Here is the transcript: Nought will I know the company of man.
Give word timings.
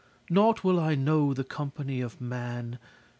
Nought 0.31 0.63
will 0.63 0.79
I 0.79 0.95
know 0.95 1.31
the 1.31 1.43
company 1.43 2.01
of 2.01 2.19
man. 2.19 2.79